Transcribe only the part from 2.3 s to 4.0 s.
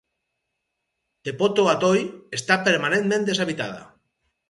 està permanentment deshabitada.